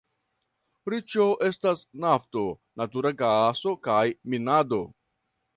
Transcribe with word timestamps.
Riĉo 0.93 1.27
estas 1.49 1.83
nafto, 2.05 2.45
natura 2.83 3.13
gaso 3.23 3.77
kaj 3.89 4.03
minado. 4.35 4.85